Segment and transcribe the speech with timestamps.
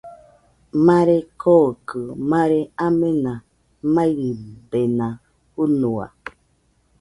[0.85, 1.99] Mare kookɨ
[2.31, 3.33] mare amena
[3.93, 5.07] maɨridena
[5.53, 6.05] fɨnua.